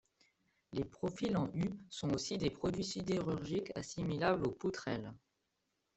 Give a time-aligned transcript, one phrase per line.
[0.73, 5.13] Les profils en U sont aussi des produits sidérurgiques assimilables aux poutrelles.